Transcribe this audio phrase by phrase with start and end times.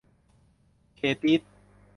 [0.95, 1.41] เต-ติ๊ด!